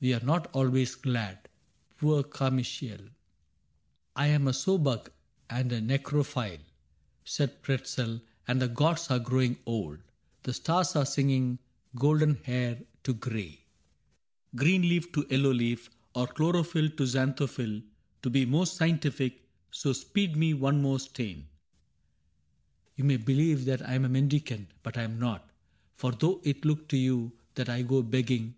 [0.00, 1.50] We are not always glad...
[1.98, 3.08] Poor Carmichael!
[4.16, 5.10] I am a sowbug
[5.50, 6.64] and a necrophile,'
[7.26, 10.02] Said Pretzel, * and the gods are growing old j
[10.44, 11.58] The stars are singing
[11.94, 16.96] Golden hair to gray^ 38 CAPTAIN CRAIG Green leaf to yellow leaf— or chlorophy 1
[16.96, 17.82] To xanthophyl,
[18.22, 21.48] to be more scientific,— So speed me one more stein.
[22.94, 25.50] You may believe That I 'm a mendicant, but I am not:
[25.96, 28.54] For though it look to you that I go begging.